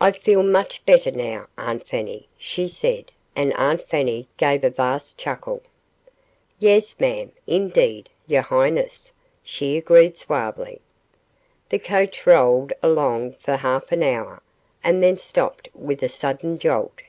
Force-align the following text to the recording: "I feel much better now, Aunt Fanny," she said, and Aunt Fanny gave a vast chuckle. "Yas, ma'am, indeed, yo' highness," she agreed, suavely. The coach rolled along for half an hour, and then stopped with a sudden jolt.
"I 0.00 0.10
feel 0.10 0.42
much 0.42 0.84
better 0.84 1.12
now, 1.12 1.46
Aunt 1.56 1.86
Fanny," 1.86 2.26
she 2.36 2.66
said, 2.66 3.12
and 3.36 3.52
Aunt 3.54 3.80
Fanny 3.82 4.26
gave 4.36 4.64
a 4.64 4.70
vast 4.70 5.16
chuckle. 5.16 5.62
"Yas, 6.58 6.98
ma'am, 6.98 7.30
indeed, 7.46 8.10
yo' 8.26 8.40
highness," 8.40 9.12
she 9.40 9.76
agreed, 9.78 10.18
suavely. 10.18 10.80
The 11.68 11.78
coach 11.78 12.26
rolled 12.26 12.72
along 12.82 13.34
for 13.34 13.54
half 13.54 13.92
an 13.92 14.02
hour, 14.02 14.42
and 14.82 15.00
then 15.00 15.16
stopped 15.16 15.68
with 15.76 16.02
a 16.02 16.08
sudden 16.08 16.58
jolt. 16.58 17.00